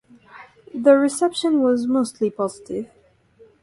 The 0.73 0.95
reception 0.97 1.61
was 1.61 1.85
mostly 1.85 2.31
positive. 2.31 2.89